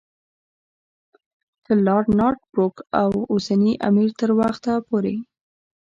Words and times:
تر 1.65 1.77
لارډ 1.87 2.07
نارت 2.19 2.41
بروک 2.51 2.75
او 3.01 3.11
اوسني 3.31 3.73
امیر 3.89 4.09
تر 4.19 4.29
وخته 4.39 4.73
پورې. 4.87 5.15